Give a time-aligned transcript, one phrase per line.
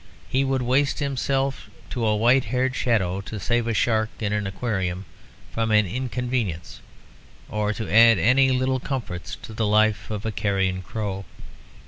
[0.27, 4.47] He would waste himself to a white haired shadow to save a shark in an
[4.47, 5.05] aquarium
[5.51, 6.81] from inconvenience
[7.51, 11.23] or to add any little comforts to the life of a carrion crow.